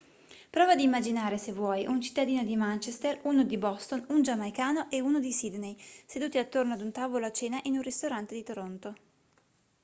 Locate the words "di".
2.43-2.55, 3.43-3.55, 5.19-5.31, 8.33-8.41